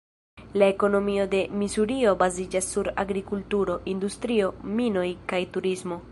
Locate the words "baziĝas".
2.21-2.69